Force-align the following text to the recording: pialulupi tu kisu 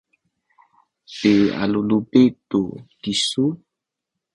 pialulupi 1.13 2.23
tu 2.49 2.61
kisu 3.01 3.43